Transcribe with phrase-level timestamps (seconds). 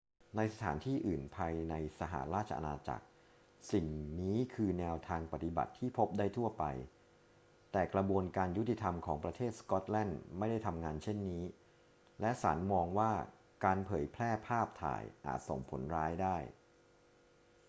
[0.37, 3.05] ในสถานที่อื่นภายในสหราชอาณาจักร
[3.71, 3.85] สิ่ง
[4.21, 6.63] นี้คือแนวทางปฏิบัติที่พบได้ทั่วไป
[7.71, 11.43] แต่กระบวนการยุติธรรมของประเทศสก็อตแลนด์ไม่ได้ทำงานเช่นนี้
[12.21, 13.11] และศาลมองว่า
[13.65, 16.37] การเผยแพร่ภาพถ่ายอาจส่งผลร้ายได้